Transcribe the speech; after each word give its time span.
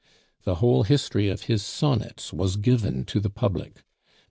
The 0.45 0.55
whole 0.55 0.81
history 0.81 1.29
of 1.29 1.43
his 1.43 1.63
sonnets 1.63 2.33
was 2.33 2.55
given 2.57 3.05
to 3.05 3.19
the 3.19 3.29
public. 3.29 3.83